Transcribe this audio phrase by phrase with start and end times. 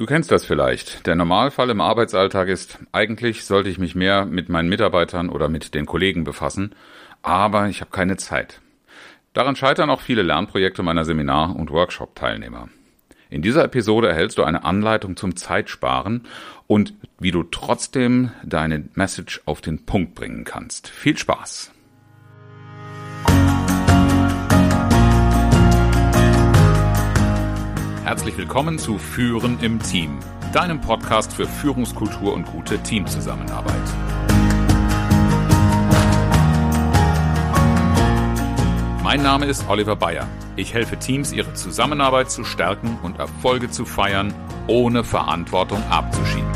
[0.00, 1.06] Du kennst das vielleicht.
[1.06, 5.74] Der Normalfall im Arbeitsalltag ist, eigentlich sollte ich mich mehr mit meinen Mitarbeitern oder mit
[5.74, 6.74] den Kollegen befassen,
[7.20, 8.62] aber ich habe keine Zeit.
[9.34, 12.70] Daran scheitern auch viele Lernprojekte meiner Seminar- und Workshop-Teilnehmer.
[13.28, 16.26] In dieser Episode erhältst du eine Anleitung zum Zeitsparen
[16.66, 20.88] und wie du trotzdem deine Message auf den Punkt bringen kannst.
[20.88, 21.72] Viel Spaß!
[28.10, 30.18] Herzlich willkommen zu Führen im Team,
[30.52, 33.72] deinem Podcast für Führungskultur und gute Teamzusammenarbeit.
[39.04, 40.26] Mein Name ist Oliver Bayer.
[40.56, 44.34] Ich helfe Teams, ihre Zusammenarbeit zu stärken und Erfolge zu feiern,
[44.66, 46.50] ohne Verantwortung abzuschieben.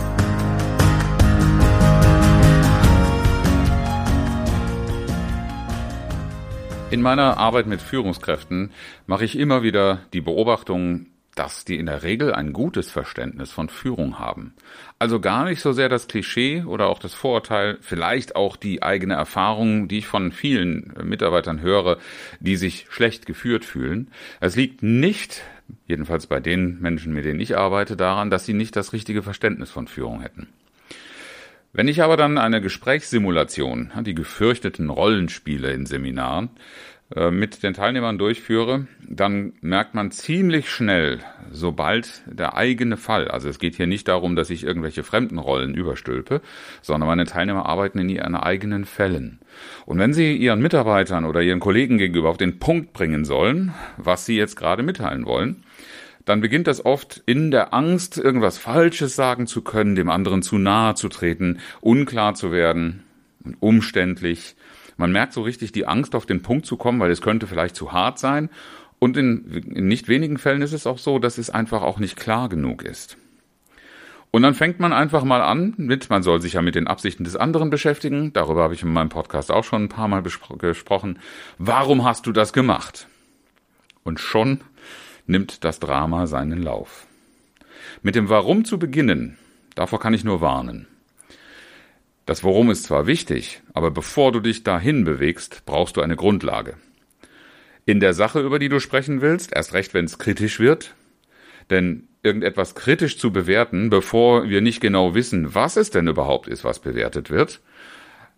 [6.90, 8.72] In meiner Arbeit mit Führungskräften
[9.06, 13.68] mache ich immer wieder die Beobachtung, dass die in der Regel ein gutes Verständnis von
[13.68, 14.54] Führung haben.
[14.98, 19.14] Also gar nicht so sehr das Klischee oder auch das Vorurteil, vielleicht auch die eigene
[19.14, 21.98] Erfahrung, die ich von vielen Mitarbeitern höre,
[22.40, 24.10] die sich schlecht geführt fühlen.
[24.40, 25.42] Es liegt nicht,
[25.86, 29.70] jedenfalls bei den Menschen, mit denen ich arbeite, daran, dass sie nicht das richtige Verständnis
[29.70, 30.48] von Führung hätten.
[31.76, 36.60] Wenn ich aber dann eine Gesprächssimulation, die gefürchteten Rollenspiele in Seminaren, äh,
[37.30, 43.58] mit den Teilnehmern durchführe, dann merkt man ziemlich schnell, sobald der eigene Fall, also es
[43.58, 46.40] geht hier nicht darum, dass ich irgendwelche fremden Rollen überstülpe,
[46.80, 49.38] sondern meine Teilnehmer arbeiten in ihren eigenen Fällen.
[49.84, 54.26] Und wenn sie ihren Mitarbeitern oder ihren Kollegen gegenüber auf den Punkt bringen sollen, was
[54.26, 55.62] sie jetzt gerade mitteilen wollen,
[56.24, 60.56] dann beginnt das oft in der Angst, irgendwas Falsches sagen zu können, dem anderen zu
[60.56, 63.02] nahe zu treten, unklar zu werden,
[63.60, 64.56] umständlich,
[64.96, 67.76] man merkt so richtig die Angst, auf den Punkt zu kommen, weil es könnte vielleicht
[67.76, 68.50] zu hart sein.
[68.98, 72.16] Und in, in nicht wenigen Fällen ist es auch so, dass es einfach auch nicht
[72.16, 73.16] klar genug ist.
[74.30, 77.22] Und dann fängt man einfach mal an mit, man soll sich ja mit den Absichten
[77.22, 78.32] des anderen beschäftigen.
[78.32, 81.20] Darüber habe ich in meinem Podcast auch schon ein paar Mal gesprochen.
[81.58, 83.06] Warum hast du das gemacht?
[84.02, 84.60] Und schon
[85.26, 87.06] nimmt das Drama seinen Lauf.
[88.02, 89.38] Mit dem Warum zu beginnen,
[89.76, 90.88] davor kann ich nur warnen.
[92.26, 96.76] Das Worum ist zwar wichtig, aber bevor du dich dahin bewegst, brauchst du eine Grundlage.
[97.84, 100.94] In der Sache, über die du sprechen willst, erst recht, wenn es kritisch wird,
[101.68, 106.64] denn irgendetwas kritisch zu bewerten, bevor wir nicht genau wissen, was es denn überhaupt ist,
[106.64, 107.60] was bewertet wird,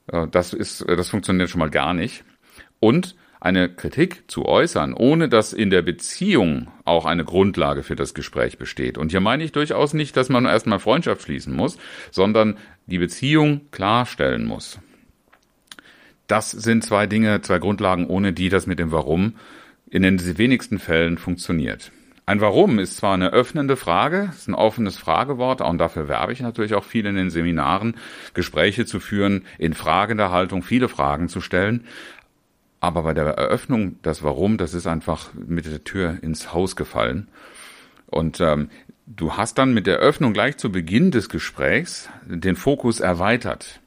[0.08, 2.24] äh, das ist, das funktioniert schon mal gar nicht.
[2.80, 8.14] Und eine Kritik zu äußern, ohne dass in der Beziehung auch eine Grundlage für das
[8.14, 8.98] Gespräch besteht.
[8.98, 11.78] Und hier meine ich durchaus nicht, dass man erstmal Freundschaft schließen muss,
[12.10, 14.78] sondern die Beziehung klarstellen muss.
[16.26, 19.34] Das sind zwei Dinge, zwei Grundlagen, ohne die das mit dem Warum
[19.88, 21.92] in den wenigsten Fällen funktioniert.
[22.28, 26.40] Ein Warum ist zwar eine öffnende Frage, ist ein offenes Fragewort, und dafür werbe ich
[26.40, 27.94] natürlich auch viel in den Seminaren,
[28.34, 31.84] Gespräche zu führen, in fragender Haltung viele Fragen zu stellen.
[32.80, 37.28] Aber bei der Eröffnung, das Warum, das ist einfach mit der Tür ins Haus gefallen.
[38.06, 38.70] Und ähm,
[39.06, 43.80] du hast dann mit der Öffnung gleich zu Beginn des Gesprächs den Fokus erweitert.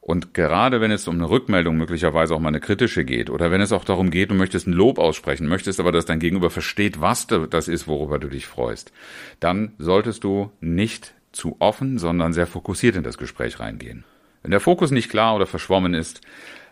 [0.00, 3.60] Und gerade wenn es um eine Rückmeldung möglicherweise auch mal eine kritische geht oder wenn
[3.60, 7.00] es auch darum geht, du möchtest ein Lob aussprechen, möchtest aber, dass dein Gegenüber versteht,
[7.00, 8.92] was das ist, worüber du dich freust,
[9.38, 14.02] dann solltest du nicht zu offen, sondern sehr fokussiert in das Gespräch reingehen.
[14.42, 16.20] Wenn der Fokus nicht klar oder verschwommen ist,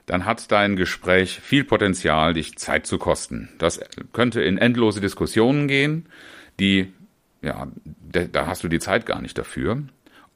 [0.06, 3.48] dann hat dein Gespräch viel Potenzial, dich Zeit zu kosten.
[3.59, 3.78] Das
[4.12, 6.06] könnte in endlose Diskussionen gehen,
[6.60, 6.93] die,
[7.43, 7.69] ja,
[8.32, 9.82] da hast du die Zeit gar nicht dafür.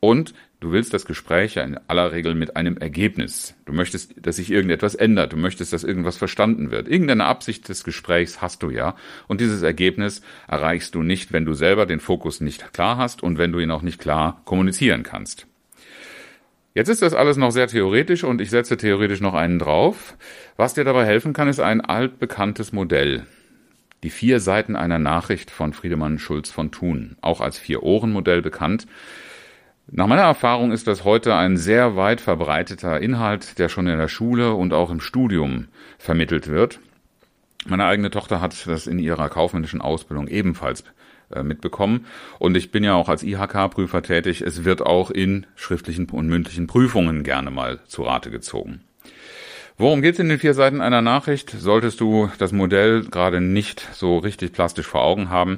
[0.00, 3.54] Und du willst das Gespräch ja in aller Regel mit einem Ergebnis.
[3.64, 5.32] Du möchtest, dass sich irgendetwas ändert.
[5.32, 6.88] Du möchtest, dass irgendwas verstanden wird.
[6.88, 8.96] Irgendeine Absicht des Gesprächs hast du ja.
[9.28, 13.38] Und dieses Ergebnis erreichst du nicht, wenn du selber den Fokus nicht klar hast und
[13.38, 15.46] wenn du ihn auch nicht klar kommunizieren kannst.
[16.74, 20.16] Jetzt ist das alles noch sehr theoretisch und ich setze theoretisch noch einen drauf.
[20.56, 23.24] Was dir dabei helfen kann, ist ein altbekanntes Modell.
[24.04, 28.86] Die vier Seiten einer Nachricht von Friedemann Schulz von Thun, auch als Vier-Ohren-Modell bekannt.
[29.90, 34.08] Nach meiner Erfahrung ist das heute ein sehr weit verbreiteter Inhalt, der schon in der
[34.08, 36.80] Schule und auch im Studium vermittelt wird.
[37.64, 40.84] Meine eigene Tochter hat das in ihrer kaufmännischen Ausbildung ebenfalls
[41.30, 42.04] äh, mitbekommen.
[42.38, 44.42] Und ich bin ja auch als IHK-Prüfer tätig.
[44.42, 48.82] Es wird auch in schriftlichen und mündlichen Prüfungen gerne mal zu Rate gezogen.
[49.76, 51.50] Worum geht es in den vier Seiten einer Nachricht?
[51.50, 55.56] Solltest du das Modell gerade nicht so richtig plastisch vor Augen haben.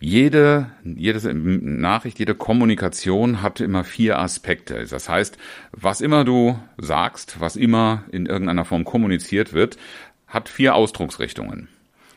[0.00, 4.84] Jede, jede Nachricht, jede Kommunikation hat immer vier Aspekte.
[4.84, 5.38] Das heißt,
[5.70, 9.78] was immer du sagst, was immer in irgendeiner Form kommuniziert wird,
[10.26, 11.68] hat vier Ausdrucksrichtungen.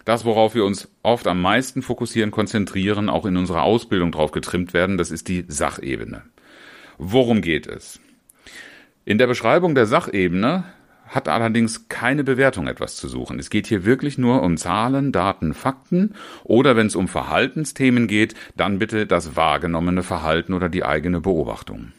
[0.05, 4.73] das, worauf wir uns oft am meisten fokussieren, konzentrieren, auch in unserer Ausbildung drauf getrimmt
[4.73, 6.23] werden, das ist die Sachebene.
[6.97, 7.99] Worum geht es?
[9.05, 10.63] In der Beschreibung der Sachebene
[11.09, 13.39] hat allerdings keine Bewertung etwas zu suchen.
[13.39, 16.13] Es geht hier wirklich nur um Zahlen, Daten, Fakten
[16.43, 21.91] oder wenn es um Verhaltensthemen geht, dann bitte das wahrgenommene Verhalten oder die eigene Beobachtung.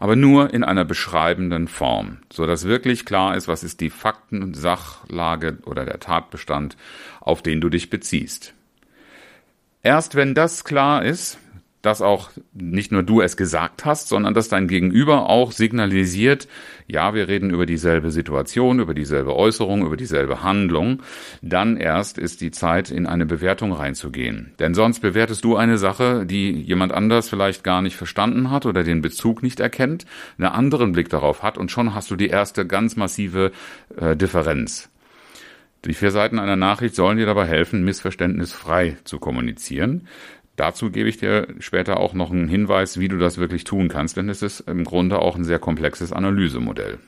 [0.00, 4.54] Aber nur in einer beschreibenden Form, so dass wirklich klar ist, was ist die Fakten,
[4.54, 6.76] Sachlage oder der Tatbestand,
[7.20, 8.54] auf den du dich beziehst.
[9.82, 11.38] Erst wenn das klar ist,
[11.82, 16.48] dass auch nicht nur du es gesagt hast, sondern dass dein Gegenüber auch signalisiert,
[16.86, 21.02] ja, wir reden über dieselbe Situation, über dieselbe Äußerung, über dieselbe Handlung,
[21.40, 24.52] dann erst ist die Zeit, in eine Bewertung reinzugehen.
[24.58, 28.82] Denn sonst bewertest du eine Sache, die jemand anders vielleicht gar nicht verstanden hat oder
[28.82, 30.04] den Bezug nicht erkennt,
[30.38, 33.52] einen anderen Blick darauf hat und schon hast du die erste ganz massive
[33.96, 34.90] äh, Differenz.
[35.86, 40.06] Die vier Seiten einer Nachricht sollen dir dabei helfen, missverständnisfrei zu kommunizieren.
[40.60, 44.18] Dazu gebe ich dir später auch noch einen Hinweis, wie du das wirklich tun kannst,
[44.18, 46.98] denn es ist im Grunde auch ein sehr komplexes Analysemodell.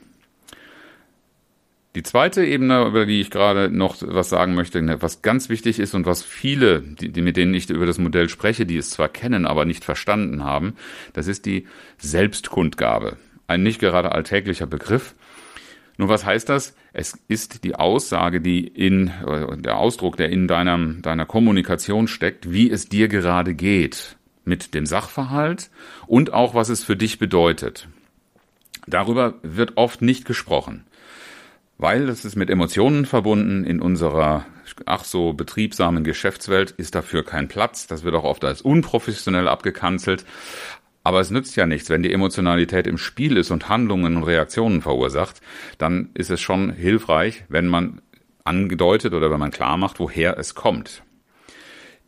[1.93, 5.93] Die zweite Ebene, über die ich gerade noch was sagen möchte, was ganz wichtig ist
[5.93, 9.07] und was viele, die, die, mit denen ich über das Modell spreche, die es zwar
[9.07, 10.73] kennen, aber nicht verstanden haben,
[11.13, 11.67] das ist die
[11.99, 13.17] Selbstkundgabe.
[13.45, 15.13] Ein nicht gerade alltäglicher Begriff,
[15.97, 16.75] nur was heißt das?
[16.91, 19.11] Es ist die Aussage, die in,
[19.57, 24.85] der Ausdruck, der in deiner, deiner Kommunikation steckt, wie es dir gerade geht mit dem
[24.85, 25.69] Sachverhalt
[26.07, 27.87] und auch was es für dich bedeutet.
[28.87, 30.85] Darüber wird oft nicht gesprochen,
[31.77, 33.63] weil das ist mit Emotionen verbunden.
[33.63, 34.45] In unserer
[34.85, 37.87] ach so betriebsamen Geschäftswelt ist dafür kein Platz.
[37.87, 40.25] Das wird auch oft als unprofessionell abgekanzelt.
[41.03, 44.81] Aber es nützt ja nichts, wenn die Emotionalität im Spiel ist und Handlungen und Reaktionen
[44.81, 45.41] verursacht,
[45.77, 48.01] dann ist es schon hilfreich, wenn man
[48.45, 51.03] angedeutet oder wenn man klar macht, woher es kommt.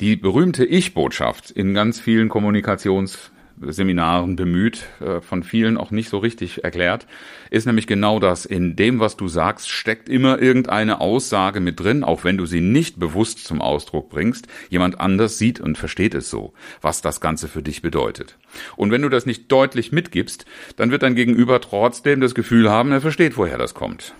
[0.01, 6.17] Die berühmte Ich-Botschaft in ganz vielen Kommunikations- Seminaren bemüht, äh, von vielen auch nicht so
[6.17, 7.07] richtig erklärt,
[7.49, 8.45] ist nämlich genau das.
[8.45, 12.61] In dem, was du sagst, steckt immer irgendeine Aussage mit drin, auch wenn du sie
[12.61, 14.47] nicht bewusst zum Ausdruck bringst.
[14.69, 18.37] Jemand anders sieht und versteht es so, was das Ganze für dich bedeutet.
[18.75, 22.91] Und wenn du das nicht deutlich mitgibst, dann wird dein Gegenüber trotzdem das Gefühl haben,
[22.91, 24.13] er versteht, woher das kommt.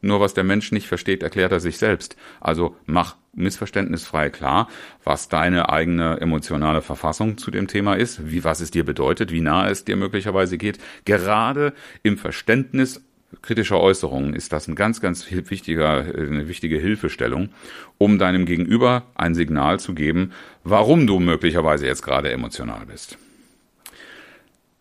[0.00, 2.16] Nur was der Mensch nicht versteht, erklärt er sich selbst.
[2.40, 4.68] Also mach missverständnisfrei klar,
[5.04, 9.40] was deine eigene emotionale Verfassung zu dem Thema ist, wie was es dir bedeutet, wie
[9.40, 10.78] nahe es dir möglicherweise geht.
[11.04, 13.02] Gerade im Verständnis
[13.42, 17.50] kritischer Äußerungen ist das ein ganz, ganz wichtiger, eine wichtige Hilfestellung,
[17.98, 20.32] um deinem Gegenüber ein Signal zu geben,
[20.64, 23.18] warum du möglicherweise jetzt gerade emotional bist.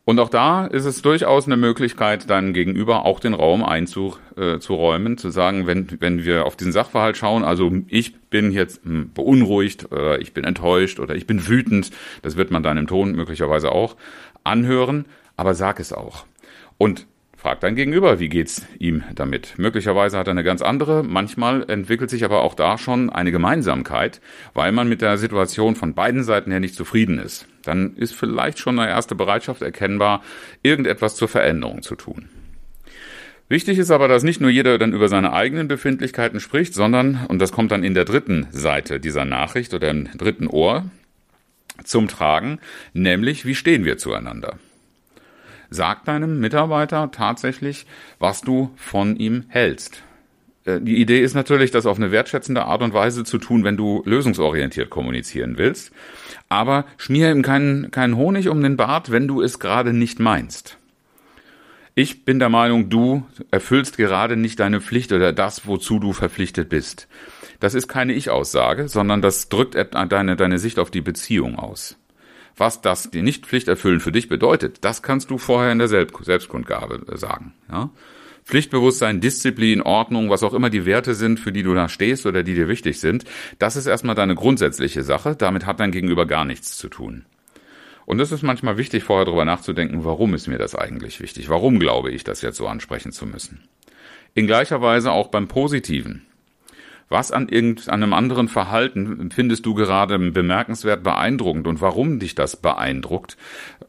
[0.09, 5.15] Und auch da ist es durchaus eine Möglichkeit, deinem Gegenüber auch den Raum einzuräumen, äh,
[5.17, 9.91] zu sagen, wenn, wenn wir auf diesen Sachverhalt schauen, also ich bin jetzt hm, beunruhigt
[9.91, 11.91] oder ich bin enttäuscht oder ich bin wütend,
[12.23, 13.97] das wird man dann im Ton möglicherweise auch
[14.43, 15.05] anhören,
[15.37, 16.25] aber sag es auch.
[16.79, 17.05] Und
[17.41, 19.53] Frag dein Gegenüber, wie geht's ihm damit?
[19.57, 24.19] Möglicherweise hat er eine ganz andere, manchmal entwickelt sich aber auch da schon eine Gemeinsamkeit,
[24.53, 27.47] weil man mit der Situation von beiden Seiten her nicht zufrieden ist.
[27.63, 30.21] Dann ist vielleicht schon eine erste Bereitschaft erkennbar,
[30.63, 32.27] irgendetwas zur Veränderung zu tun.
[33.47, 37.39] Wichtig ist aber, dass nicht nur jeder dann über seine eigenen Befindlichkeiten spricht, sondern, und
[37.39, 40.91] das kommt dann in der dritten Seite dieser Nachricht oder im dritten Ohr
[41.85, 42.59] zum Tragen,
[42.91, 44.59] nämlich wie stehen wir zueinander?
[45.69, 47.85] Sag deinem Mitarbeiter tatsächlich,
[48.17, 50.03] was du von ihm hältst.
[50.65, 53.77] Äh, die Idee ist natürlich, das auf eine wertschätzende Art und Weise zu tun, wenn
[53.77, 55.91] du lösungsorientiert kommunizieren willst.
[56.47, 60.77] Aber schmier ihm keinen, keinen Honig um den Bart, wenn du es gerade nicht meinst.
[61.95, 66.69] Ich bin der Meinung, du erfüllst gerade nicht deine Pflicht oder das, wozu du verpflichtet
[66.69, 67.07] bist.
[67.59, 71.97] Das ist keine Ich-Aussage, sondern das drückt deine, deine Sicht auf die Beziehung aus.
[72.59, 77.05] Was das die Nichtpflicht erfüllen für dich bedeutet, das kannst du vorher in der Selbstkundgabe
[77.09, 77.53] äh, sagen.
[77.71, 77.89] Ja?
[78.43, 82.43] Pflichtbewusstsein, Disziplin, Ordnung, was auch immer die Werte sind, für die du da stehst oder
[82.43, 83.23] die dir wichtig sind,
[83.59, 85.35] das ist erstmal deine grundsätzliche Sache.
[85.37, 87.25] Damit hat dein Gegenüber gar nichts zu tun.
[88.05, 91.47] Und es ist manchmal wichtig, vorher darüber nachzudenken, warum ist mir das eigentlich wichtig?
[91.47, 93.63] Warum glaube ich, das jetzt so ansprechen zu müssen?
[94.33, 96.25] In gleicher Weise auch beim Positiven.
[97.09, 103.35] Was an irgendeinem anderen Verhalten findest du gerade bemerkenswert beeindruckend und warum dich das beeindruckt,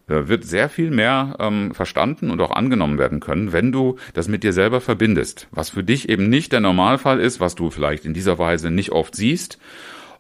[0.09, 4.29] äh, wird sehr viel mehr ähm, verstanden und auch angenommen werden können, wenn du das
[4.29, 5.49] mit dir selber verbindest.
[5.51, 8.91] Was für dich eben nicht der Normalfall ist, was du vielleicht in dieser Weise nicht
[8.91, 9.59] oft siehst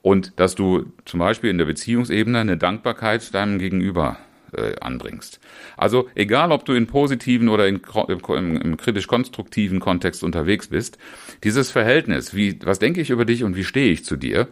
[0.02, 4.18] und dass du zum Beispiel in der Beziehungsebene eine Dankbarkeit deinem Gegenüber
[4.56, 5.40] äh, anbringst.
[5.76, 10.98] Also egal, ob du in positiven oder in, im, im kritisch-konstruktiven Kontext unterwegs bist,
[11.44, 14.48] dieses Verhältnis, wie, was denke ich über dich und wie stehe ich zu dir,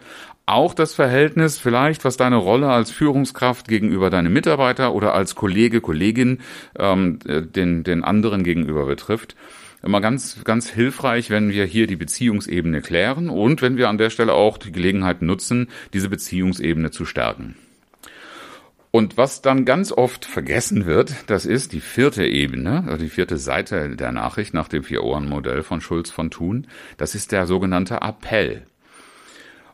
[0.46, 5.82] auch das Verhältnis vielleicht, was deine Rolle als Führungskraft gegenüber deinem Mitarbeiter oder als Kollege,
[5.82, 6.38] Kollegin
[6.78, 9.36] ähm, äh, den, den anderen gegenüber betrifft,
[9.82, 14.10] immer ganz, ganz hilfreich, wenn wir hier die Beziehungsebene klären und wenn wir an der
[14.10, 17.54] Stelle auch die Gelegenheit nutzen, diese Beziehungsebene zu stärken.
[18.90, 23.36] Und was dann ganz oft vergessen wird, das ist die vierte Ebene, also die vierte
[23.36, 26.66] Seite der Nachricht nach dem Vier-Ohren-Modell von Schulz von Thun.
[26.96, 28.66] Das ist der sogenannte Appell.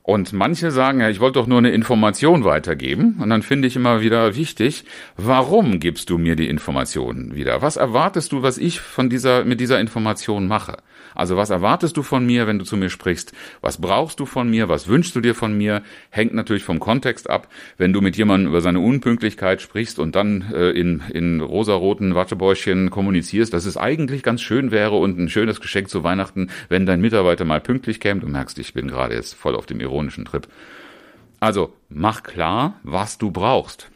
[0.06, 3.16] Und manche sagen, ja, ich wollte doch nur eine Information weitergeben.
[3.23, 4.84] Und dann finde ich immer wieder wichtig,
[5.16, 7.62] warum gibst du mir die Informationen wieder?
[7.62, 10.76] Was erwartest du, was ich von dieser, mit dieser Information mache?
[11.14, 13.32] Also was erwartest du von mir, wenn du zu mir sprichst?
[13.61, 14.68] Was brauchst du von mir?
[14.68, 15.82] Was wünschst du dir von mir?
[16.11, 17.49] Hängt natürlich vom Kontext ab.
[17.78, 22.90] Wenn du mit jemandem über seine Unpünktlichkeit sprichst und dann äh, in, in rosaroten Wattebäuschen
[22.90, 27.00] kommunizierst, dass es eigentlich ganz schön wäre und ein schönes Geschenk zu Weihnachten, wenn dein
[27.00, 28.20] Mitarbeiter mal pünktlich käme.
[28.20, 30.48] Du merkst, ich bin gerade jetzt voll auf dem ironischen Trip.
[31.40, 33.90] Also mach klar, was du brauchst.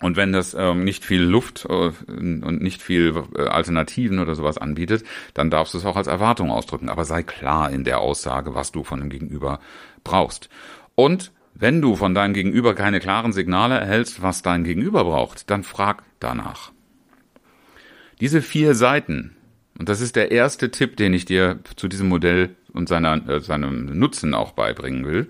[0.00, 4.58] Und wenn das ähm, nicht viel Luft äh, und nicht viel äh, Alternativen oder sowas
[4.58, 5.04] anbietet,
[5.34, 6.88] dann darfst du es auch als Erwartung ausdrücken.
[6.88, 9.60] Aber sei klar in der Aussage, was du von dem Gegenüber
[10.02, 10.48] brauchst.
[10.94, 15.62] Und wenn du von deinem Gegenüber keine klaren Signale erhältst, was dein Gegenüber braucht, dann
[15.62, 16.72] frag danach.
[18.20, 19.36] Diese vier Seiten,
[19.78, 23.40] und das ist der erste Tipp, den ich dir zu diesem Modell und seiner, äh,
[23.40, 25.28] seinem Nutzen auch beibringen will,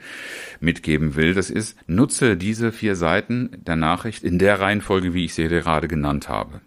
[0.61, 5.35] mitgeben will, das ist, nutze diese vier Seiten der Nachricht in der Reihenfolge, wie ich
[5.35, 6.61] sie gerade genannt habe.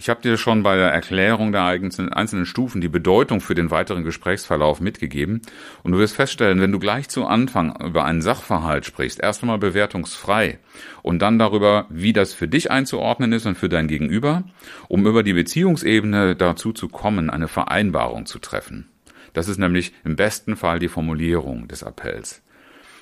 [0.00, 4.04] Ich habe dir schon bei der Erklärung der einzelnen Stufen die Bedeutung für den weiteren
[4.04, 5.42] Gesprächsverlauf mitgegeben
[5.82, 9.58] und du wirst feststellen, wenn du gleich zu Anfang über einen Sachverhalt sprichst, erst einmal
[9.58, 10.60] bewertungsfrei
[11.02, 14.44] und dann darüber, wie das für dich einzuordnen ist und für dein Gegenüber,
[14.86, 18.88] um über die Beziehungsebene dazu zu kommen, eine Vereinbarung zu treffen.
[19.32, 22.40] Das ist nämlich im besten Fall die Formulierung des Appells.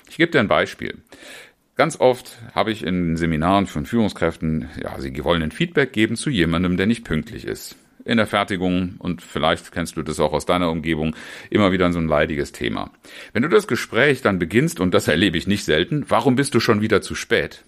[0.09, 1.03] Ich gebe dir ein Beispiel.
[1.77, 6.31] Ganz oft habe ich in Seminaren von Führungskräften, ja, sie wollen ein Feedback geben zu
[6.31, 7.75] jemandem, der nicht pünktlich ist.
[8.03, 11.15] In der Fertigung, und vielleicht kennst du das auch aus deiner Umgebung,
[11.51, 12.89] immer wieder so ein leidiges Thema.
[13.31, 16.59] Wenn du das Gespräch dann beginnst, und das erlebe ich nicht selten, warum bist du
[16.59, 17.63] schon wieder zu spät?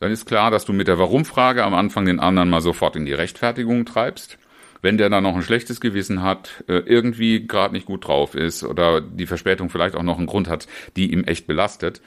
[0.00, 3.04] Dann ist klar, dass du mit der Warum-Frage am Anfang den anderen mal sofort in
[3.04, 4.38] die Rechtfertigung treibst
[4.84, 8.62] wenn der dann noch ein schlechtes Gewissen hat, äh, irgendwie gerade nicht gut drauf ist
[8.62, 12.02] oder die Verspätung vielleicht auch noch einen Grund hat, die ihm echt belastet,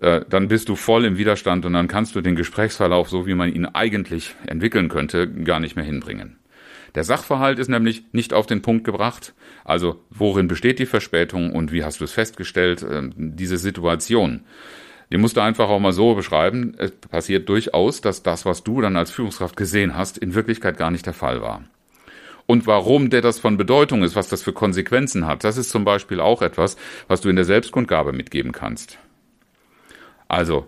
[0.00, 3.34] äh, dann bist du voll im Widerstand und dann kannst du den Gesprächsverlauf, so wie
[3.34, 6.36] man ihn eigentlich entwickeln könnte, gar nicht mehr hinbringen.
[6.96, 9.32] Der Sachverhalt ist nämlich nicht auf den Punkt gebracht.
[9.64, 14.40] Also worin besteht die Verspätung und wie hast du es festgestellt, äh, diese Situation.
[15.12, 16.74] Die musst du einfach auch mal so beschreiben.
[16.76, 20.90] Es passiert durchaus, dass das, was du dann als Führungskraft gesehen hast, in Wirklichkeit gar
[20.90, 21.62] nicht der Fall war
[22.46, 25.44] und warum der das von Bedeutung ist, was das für Konsequenzen hat.
[25.44, 26.76] Das ist zum Beispiel auch etwas,
[27.08, 28.98] was du in der Selbstkundgabe mitgeben kannst.
[30.28, 30.66] Also,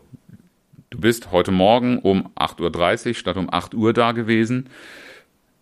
[0.90, 4.68] du bist heute Morgen um 8.30 Uhr statt um 8 Uhr da gewesen.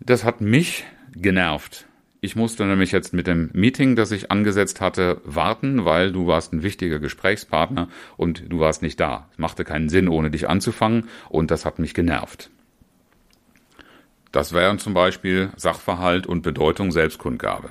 [0.00, 1.86] Das hat mich genervt.
[2.20, 6.52] Ich musste nämlich jetzt mit dem Meeting, das ich angesetzt hatte, warten, weil du warst
[6.52, 9.28] ein wichtiger Gesprächspartner und du warst nicht da.
[9.32, 12.50] Es machte keinen Sinn, ohne dich anzufangen und das hat mich genervt.
[14.32, 17.70] Das wären zum Beispiel Sachverhalt und Bedeutung Selbstkundgabe.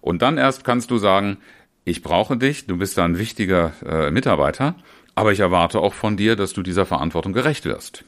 [0.00, 1.38] Und dann erst kannst du sagen,
[1.84, 4.74] ich brauche dich, du bist ein wichtiger äh, Mitarbeiter,
[5.14, 8.04] aber ich erwarte auch von dir, dass du dieser Verantwortung gerecht wirst.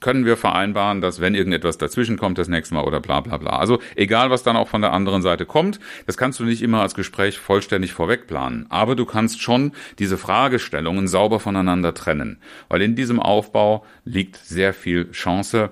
[0.00, 3.58] Können wir vereinbaren, dass wenn irgendetwas dazwischen kommt, das nächste Mal oder bla bla bla.
[3.58, 6.82] Also egal, was dann auch von der anderen Seite kommt, das kannst du nicht immer
[6.82, 8.66] als Gespräch vollständig vorwegplanen.
[8.68, 12.38] Aber du kannst schon diese Fragestellungen sauber voneinander trennen.
[12.68, 15.70] Weil in diesem Aufbau liegt sehr viel Chance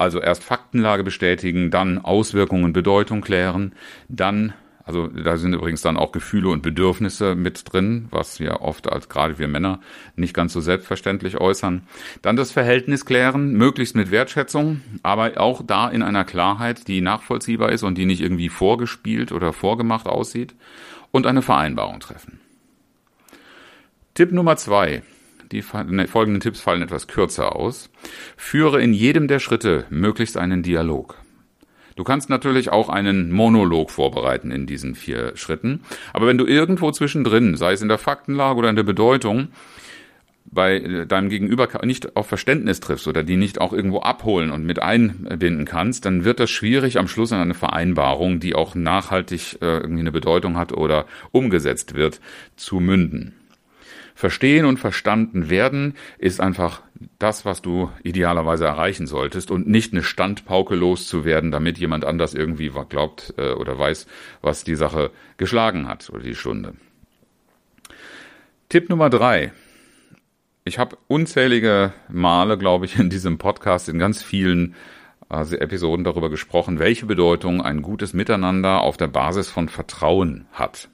[0.00, 3.74] also erst Faktenlage bestätigen, dann Auswirkungen, Bedeutung klären,
[4.08, 8.90] dann also da sind übrigens dann auch Gefühle und Bedürfnisse mit drin, was wir oft
[8.90, 9.78] als gerade wir Männer
[10.16, 11.82] nicht ganz so selbstverständlich äußern.
[12.22, 17.70] Dann das Verhältnis klären, möglichst mit Wertschätzung, aber auch da in einer Klarheit, die nachvollziehbar
[17.70, 20.56] ist und die nicht irgendwie vorgespielt oder vorgemacht aussieht.
[21.12, 22.40] Und eine Vereinbarung treffen.
[24.14, 25.02] Tipp Nummer zwei.
[25.52, 27.90] Die ne, folgenden Tipps fallen etwas kürzer aus.
[28.36, 31.16] Führe in jedem der Schritte möglichst einen Dialog.
[31.96, 35.80] Du kannst natürlich auch einen Monolog vorbereiten in diesen vier Schritten.
[36.12, 39.48] Aber wenn du irgendwo zwischendrin, sei es in der Faktenlage oder in der Bedeutung,
[40.44, 44.64] bei äh, deinem Gegenüber nicht auf Verständnis triffst oder die nicht auch irgendwo abholen und
[44.64, 49.58] mit einbinden kannst, dann wird das schwierig am Schluss an eine Vereinbarung, die auch nachhaltig
[49.60, 52.20] äh, irgendwie eine Bedeutung hat oder umgesetzt wird,
[52.56, 53.34] zu münden.
[54.20, 56.82] Verstehen und verstanden werden ist einfach
[57.18, 62.70] das, was du idealerweise erreichen solltest und nicht eine Standpauke loszuwerden, damit jemand anders irgendwie
[62.90, 64.06] glaubt äh, oder weiß,
[64.42, 66.74] was die Sache geschlagen hat oder die Stunde.
[68.68, 69.54] Tipp Nummer drei.
[70.64, 74.74] Ich habe unzählige Male, glaube ich, in diesem Podcast in ganz vielen
[75.30, 80.90] also Episoden darüber gesprochen, welche Bedeutung ein gutes Miteinander auf der Basis von Vertrauen hat.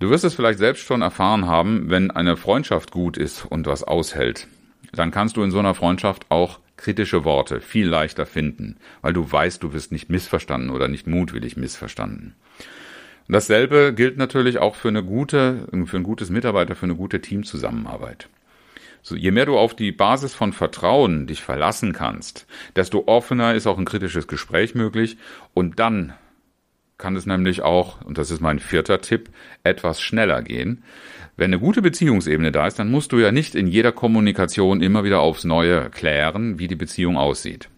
[0.00, 3.82] Du wirst es vielleicht selbst schon erfahren haben, wenn eine Freundschaft gut ist und was
[3.82, 4.46] aushält,
[4.92, 9.30] dann kannst du in so einer Freundschaft auch kritische Worte viel leichter finden, weil du
[9.30, 12.36] weißt, du wirst nicht missverstanden oder nicht mutwillig missverstanden.
[13.26, 17.20] Und dasselbe gilt natürlich auch für eine gute, für ein gutes Mitarbeiter, für eine gute
[17.20, 18.28] Teamzusammenarbeit.
[19.02, 23.66] So, je mehr du auf die Basis von Vertrauen dich verlassen kannst, desto offener ist
[23.66, 25.18] auch ein kritisches Gespräch möglich
[25.54, 26.14] und dann
[26.98, 29.30] kann es nämlich auch, und das ist mein vierter Tipp,
[29.62, 30.82] etwas schneller gehen.
[31.36, 35.04] Wenn eine gute Beziehungsebene da ist, dann musst du ja nicht in jeder Kommunikation immer
[35.04, 37.68] wieder aufs Neue klären, wie die Beziehung aussieht.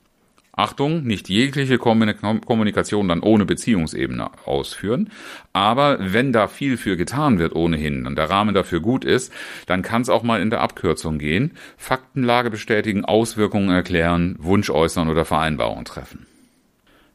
[0.52, 5.10] Achtung, nicht jegliche Kommunikation dann ohne Beziehungsebene ausführen.
[5.52, 9.32] Aber wenn da viel für getan wird ohnehin und der Rahmen dafür gut ist,
[9.66, 11.52] dann kann es auch mal in der Abkürzung gehen.
[11.76, 16.26] Faktenlage bestätigen, Auswirkungen erklären, Wunsch äußern oder Vereinbarung treffen.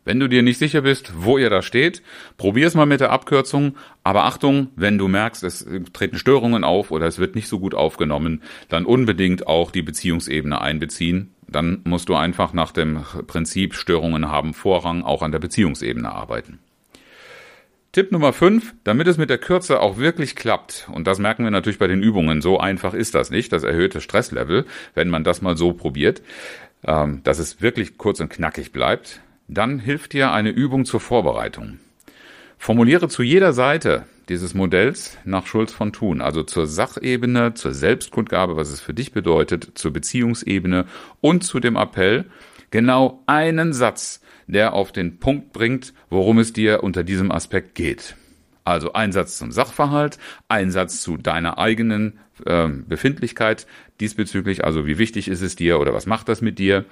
[0.06, 2.04] Wenn du dir nicht sicher bist, wo ihr da steht,
[2.38, 3.76] probier es mal mit der Abkürzung.
[4.04, 7.74] Aber Achtung, wenn du merkst, es treten Störungen auf oder es wird nicht so gut
[7.74, 11.32] aufgenommen, dann unbedingt auch die Beziehungsebene einbeziehen.
[11.48, 16.60] Dann musst du einfach nach dem Prinzip Störungen haben Vorrang auch an der Beziehungsebene arbeiten.
[17.92, 21.52] Tipp Nummer 5, damit es mit der Kürze auch wirklich klappt, und das merken wir
[21.52, 25.42] natürlich bei den Übungen, so einfach ist das nicht, das erhöhte Stresslevel, wenn man das
[25.42, 26.22] mal so probiert,
[26.86, 31.80] ähm, dass es wirklich kurz und knackig bleibt, dann hilft dir eine Übung zur Vorbereitung.
[32.58, 38.56] Formuliere zu jeder Seite dieses Modells nach Schulz von Thun, also zur Sachebene, zur Selbstkundgabe,
[38.56, 40.86] was es für dich bedeutet, zur Beziehungsebene
[41.22, 42.26] und zu dem Appell,
[42.72, 48.16] genau einen Satz, der auf den Punkt bringt, worum es dir unter diesem Aspekt geht.
[48.66, 50.18] Also ein Satz zum Sachverhalt,
[50.50, 53.68] ein Satz zu deiner eigenen äh, Befindlichkeit
[54.00, 56.84] diesbezüglich, also wie wichtig ist es dir oder was macht das mit dir,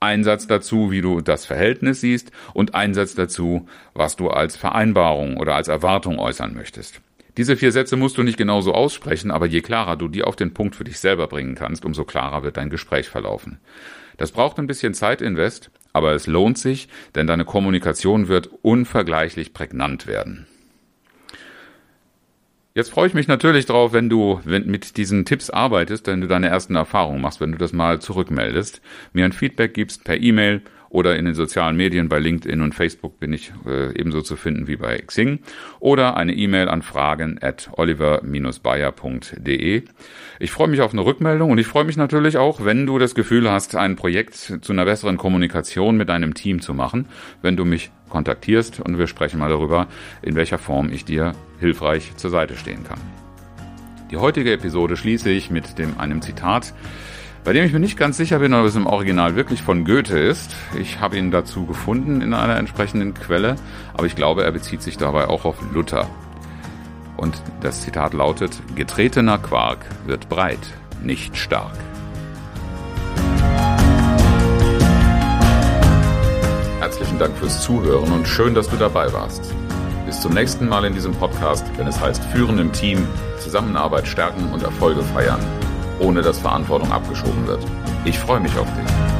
[0.00, 4.56] ein Satz dazu, wie du das Verhältnis siehst und ein Satz dazu, was du als
[4.56, 7.00] Vereinbarung oder als Erwartung äußern möchtest.
[7.36, 10.52] Diese vier Sätze musst du nicht genauso aussprechen, aber je klarer du die auf den
[10.52, 13.60] Punkt für dich selber bringen kannst, umso klarer wird dein Gespräch verlaufen.
[14.16, 20.08] Das braucht ein bisschen Zeitinvest, aber es lohnt sich, denn deine Kommunikation wird unvergleichlich prägnant
[20.08, 20.46] werden.
[22.80, 26.48] Jetzt freue ich mich natürlich drauf, wenn du mit diesen Tipps arbeitest, wenn du deine
[26.48, 28.80] ersten Erfahrungen machst, wenn du das mal zurückmeldest,
[29.12, 33.20] mir ein Feedback gibst per E-Mail oder in den sozialen Medien bei LinkedIn und Facebook
[33.20, 35.38] bin ich äh, ebenso zu finden wie bei Xing
[35.78, 39.82] oder eine E-Mail an fragen at oliver-bayer.de.
[40.40, 43.14] Ich freue mich auf eine Rückmeldung und ich freue mich natürlich auch, wenn du das
[43.14, 47.06] Gefühl hast, ein Projekt zu einer besseren Kommunikation mit deinem Team zu machen,
[47.40, 49.86] wenn du mich kontaktierst und wir sprechen mal darüber,
[50.22, 52.98] in welcher Form ich dir hilfreich zur Seite stehen kann.
[54.10, 56.74] Die heutige Episode schließe ich mit dem, einem Zitat
[57.44, 60.18] bei dem ich mir nicht ganz sicher bin, ob es im Original wirklich von Goethe
[60.18, 60.54] ist.
[60.78, 63.56] Ich habe ihn dazu gefunden in einer entsprechenden Quelle,
[63.94, 66.06] aber ich glaube, er bezieht sich dabei auch auf Luther.
[67.16, 70.58] Und das Zitat lautet, Getretener Quark wird breit,
[71.02, 71.72] nicht stark.
[76.80, 79.54] Herzlichen Dank fürs Zuhören und schön, dass du dabei warst.
[80.06, 83.06] Bis zum nächsten Mal in diesem Podcast, wenn es heißt Führen im Team,
[83.38, 85.40] Zusammenarbeit stärken und Erfolge feiern
[86.00, 87.64] ohne dass Verantwortung abgeschoben wird.
[88.04, 89.19] Ich freue mich auf dich.